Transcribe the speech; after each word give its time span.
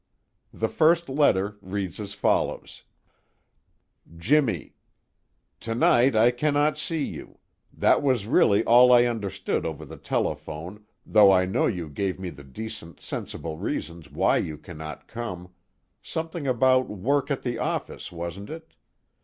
The 0.51 0.67
first 0.67 1.09
letter 1.09 1.57
reads 1.61 1.99
as 1.99 2.15
follows: 2.15 2.81
"Jimmy 4.17 4.73
"Tonight 5.59 6.15
I 6.15 6.31
cannot 6.31 6.75
see 6.75 7.03
you 7.05 7.37
that 7.71 8.01
was 8.01 8.25
really 8.25 8.63
all 8.65 8.91
I 8.91 9.03
understood 9.05 9.63
over 9.63 9.85
the 9.85 9.97
telephone, 9.97 10.85
though 11.05 11.31
I 11.31 11.45
know 11.45 11.67
you 11.67 11.87
gave 11.87 12.19
me 12.19 12.31
the 12.31 12.43
decent 12.43 12.99
sensible 12.99 13.57
reasons 13.59 14.09
why 14.09 14.37
you 14.37 14.57
cannot 14.57 15.07
come 15.07 15.53
something 16.01 16.47
about 16.47 16.89
work 16.89 17.29
at 17.29 17.43
the 17.43 17.59
office, 17.59 18.11
wasn't 18.11 18.49
it? 18.49 18.73